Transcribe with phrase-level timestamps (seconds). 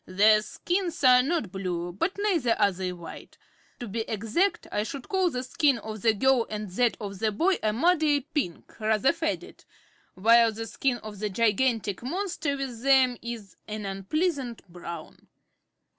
[0.07, 3.37] "Their skins are not blue, but neither are they white.
[3.79, 7.31] To be exact, I should call the skin of the girl and that of the
[7.31, 9.63] boy a muddy pink, rather faded,
[10.15, 15.27] while the skin of the gigantic monster with them is an unpleasant brown."